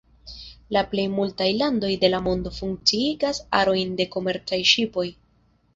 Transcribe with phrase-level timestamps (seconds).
[0.75, 5.09] La plej multaj landoj de la mondo funkciigas arojn de komercaj ŝipoj.